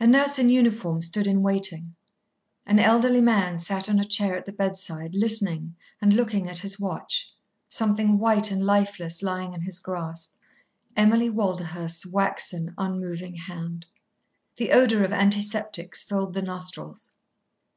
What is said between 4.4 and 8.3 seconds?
the bedside, listening and looking at his watch, something